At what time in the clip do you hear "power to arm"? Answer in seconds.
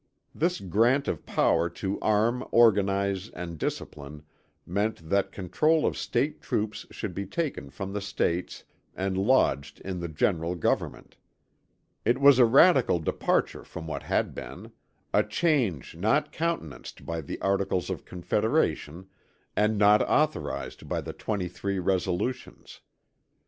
1.27-2.43